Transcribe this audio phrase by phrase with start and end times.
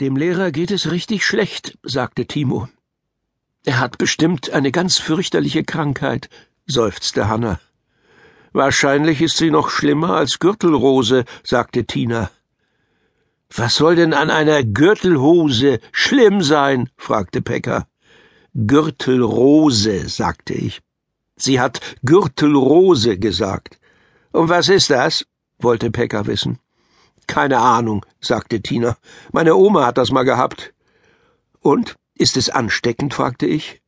[0.00, 2.68] Dem Lehrer geht es richtig schlecht, sagte Timo.
[3.64, 6.28] Er hat bestimmt eine ganz fürchterliche Krankheit,
[6.66, 7.58] seufzte Hanna.
[8.52, 12.30] Wahrscheinlich ist sie noch schlimmer als Gürtelrose, sagte Tina.
[13.54, 16.90] Was soll denn an einer Gürtelhose schlimm sein?
[16.98, 17.88] fragte Pekka.
[18.54, 20.82] Gürtelrose, sagte ich.
[21.36, 23.78] Sie hat Gürtelrose gesagt.
[24.32, 25.24] Und was ist das?
[25.58, 26.58] wollte Pekka wissen.
[27.26, 28.96] Keine Ahnung, sagte Tina.
[29.32, 30.72] Meine Oma hat das mal gehabt.
[31.60, 31.96] Und?
[32.14, 33.14] Ist es ansteckend?
[33.14, 33.82] fragte ich.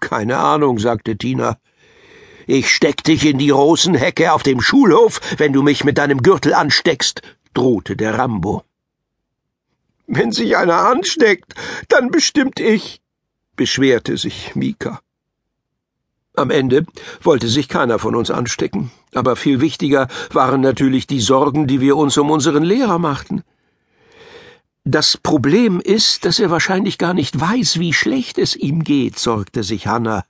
[0.00, 1.58] Keine Ahnung, sagte Tina.
[2.46, 6.54] Ich steck dich in die Rosenhecke auf dem Schulhof, wenn du mich mit deinem Gürtel
[6.54, 7.22] ansteckst,
[7.54, 8.64] drohte der Rambo.
[10.06, 11.54] Wenn sich einer ansteckt,
[11.88, 13.00] dann bestimmt ich,
[13.56, 15.00] beschwerte sich Mika.
[16.34, 16.86] Am Ende
[17.22, 21.96] wollte sich keiner von uns anstecken, aber viel wichtiger waren natürlich die Sorgen, die wir
[21.96, 23.42] uns um unseren Lehrer machten.
[24.84, 29.62] Das Problem ist, dass er wahrscheinlich gar nicht weiß, wie schlecht es ihm geht, sorgte
[29.62, 30.24] sich Hanna.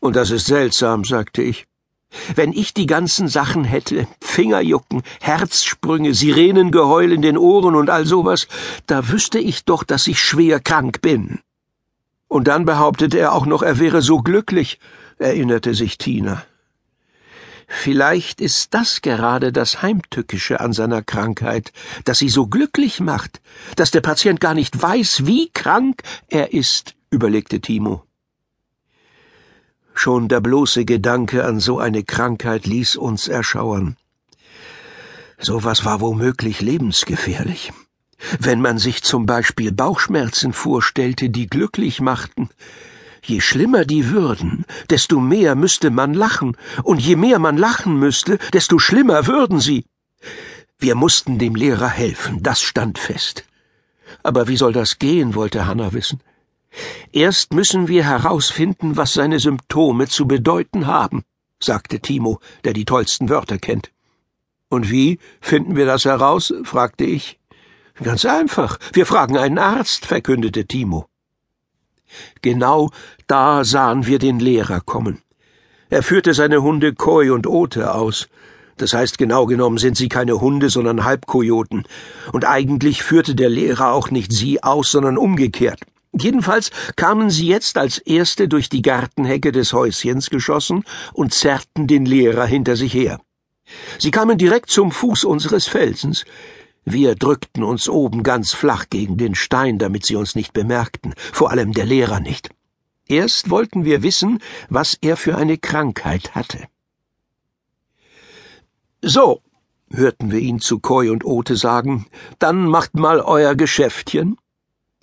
[0.00, 1.66] Und das ist seltsam, sagte ich.
[2.34, 8.48] Wenn ich die ganzen Sachen hätte, Fingerjucken, Herzsprünge, Sirenengeheul in den Ohren und all sowas,
[8.86, 11.40] da wüsste ich doch, dass ich schwer krank bin.
[12.28, 14.78] Und dann behauptete er auch noch, er wäre so glücklich,
[15.24, 16.44] erinnerte sich Tina.
[17.66, 21.72] Vielleicht ist das gerade das Heimtückische an seiner Krankheit,
[22.04, 23.40] dass sie so glücklich macht,
[23.76, 28.04] dass der Patient gar nicht weiß, wie krank er ist, überlegte Timo.
[29.94, 33.96] Schon der bloße Gedanke an so eine Krankheit ließ uns erschauern.
[35.38, 37.72] Sowas war womöglich lebensgefährlich.
[38.38, 42.50] Wenn man sich zum Beispiel Bauchschmerzen vorstellte, die glücklich machten,
[43.24, 48.38] je schlimmer die würden, desto mehr müsste man lachen, und je mehr man lachen müsste,
[48.52, 49.84] desto schlimmer würden sie.
[50.78, 53.44] Wir mussten dem Lehrer helfen, das stand fest.
[54.22, 56.20] Aber wie soll das gehen, wollte Hanna wissen.
[57.12, 61.22] Erst müssen wir herausfinden, was seine Symptome zu bedeuten haben,
[61.62, 63.90] sagte Timo, der die tollsten Wörter kennt.
[64.68, 66.52] Und wie finden wir das heraus?
[66.64, 67.38] fragte ich.
[68.02, 68.78] Ganz einfach.
[68.92, 71.06] Wir fragen einen Arzt, verkündete Timo.
[72.42, 72.90] Genau
[73.26, 75.22] da sahen wir den Lehrer kommen.
[75.90, 78.28] Er führte seine Hunde Koi und Ote aus.
[78.76, 81.84] Das heißt, genau genommen sind sie keine Hunde, sondern Halbkojoten.
[82.32, 85.80] Und eigentlich führte der Lehrer auch nicht sie aus, sondern umgekehrt.
[86.12, 92.06] Jedenfalls kamen sie jetzt als Erste durch die Gartenhecke des Häuschens geschossen und zerrten den
[92.06, 93.20] Lehrer hinter sich her.
[93.98, 96.24] Sie kamen direkt zum Fuß unseres Felsens.
[96.84, 101.50] Wir drückten uns oben ganz flach gegen den Stein, damit sie uns nicht bemerkten, vor
[101.50, 102.50] allem der Lehrer nicht.
[103.06, 106.66] Erst wollten wir wissen, was er für eine Krankheit hatte.
[109.02, 109.42] So,
[109.90, 112.06] hörten wir ihn zu Koi und Ote sagen,
[112.38, 114.36] dann macht mal euer Geschäftchen.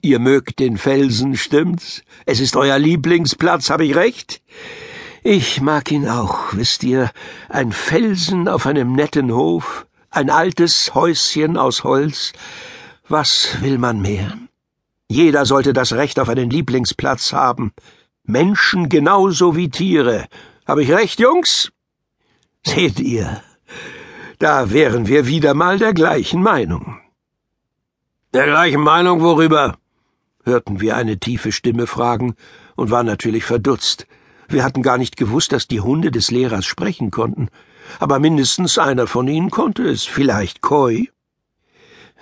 [0.02, 2.02] Ihr mögt den Felsen, stimmt's?
[2.26, 4.42] Es ist euer Lieblingsplatz, hab ich recht?
[5.24, 7.12] Ich mag ihn auch, wisst ihr,
[7.50, 12.34] ein Felsen auf einem netten Hof, ein altes Häuschen aus Holz.
[13.08, 14.38] Was will man mehr?
[15.08, 17.74] Jeder sollte das Recht auf einen Lieblingsplatz haben.
[18.24, 20.28] Menschen genauso wie Tiere.
[20.68, 21.72] Hab ich recht, Jungs?
[22.66, 23.42] Seht ihr,
[24.38, 27.00] da wären wir wieder mal der gleichen Meinung.
[28.34, 29.78] Der gleichen Meinung worüber?
[30.44, 32.36] hörten wir eine tiefe Stimme fragen
[32.76, 34.08] und waren natürlich verdutzt.
[34.48, 37.50] Wir hatten gar nicht gewusst, dass die Hunde des Lehrers sprechen konnten.
[38.00, 41.08] Aber mindestens einer von ihnen konnte es, vielleicht Koi.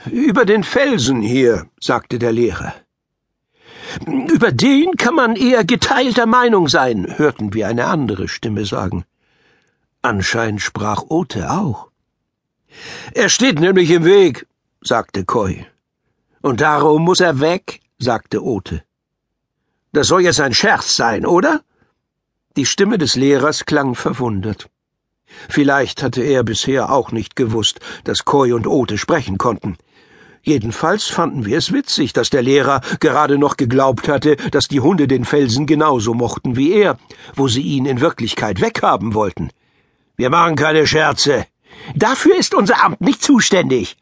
[0.09, 2.73] Über den Felsen hier, sagte der Lehrer.
[4.05, 9.03] Über den kann man eher geteilter Meinung sein, hörten wir eine andere Stimme sagen.
[10.01, 11.89] Anscheinend sprach Ote auch.
[13.13, 14.47] Er steht nämlich im Weg,
[14.81, 15.65] sagte Koi.
[16.41, 18.83] Und darum muss er weg, sagte Ote.
[19.91, 21.61] Das soll jetzt ein Scherz sein, oder?
[22.55, 24.69] Die Stimme des Lehrers klang verwundert.
[25.49, 29.77] Vielleicht hatte er bisher auch nicht gewusst, dass Koi und Ote sprechen konnten.
[30.41, 35.07] Jedenfalls fanden wir es witzig, dass der Lehrer gerade noch geglaubt hatte, dass die Hunde
[35.07, 36.97] den Felsen genauso mochten wie er,
[37.35, 39.49] wo sie ihn in Wirklichkeit weghaben wollten.
[40.15, 41.45] Wir machen keine Scherze.
[41.95, 43.97] Dafür ist unser Amt nicht zuständig,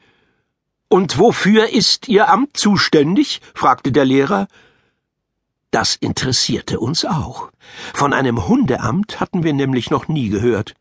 [0.90, 3.42] und wofür ist Ihr Amt zuständig?
[3.54, 4.48] fragte der Lehrer.
[5.70, 7.50] Das interessierte uns auch.
[7.94, 10.76] Von einem Hundeamt hatten wir nämlich noch nie gehört.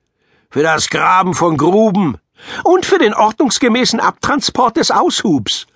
[0.50, 2.18] Für das Graben von Gruben
[2.64, 5.66] und für den ordnungsgemäßen Abtransport des Aushubs.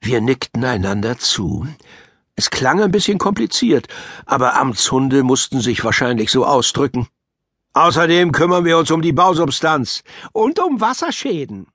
[0.00, 1.66] Wir nickten einander zu.
[2.36, 3.88] Es klang ein bisschen kompliziert,
[4.26, 7.08] aber Amtshunde mussten sich wahrscheinlich so ausdrücken.
[7.72, 10.02] Außerdem kümmern wir uns um die Bausubstanz
[10.32, 11.66] und um Wasserschäden.